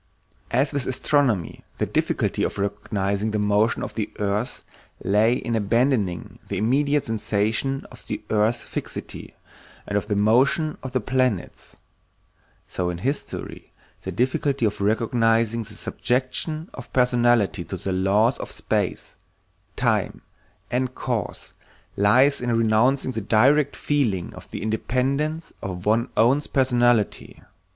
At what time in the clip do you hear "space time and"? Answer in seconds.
18.49-20.95